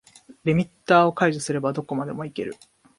[0.45, 2.55] リミッターを解除すればどこまでもいける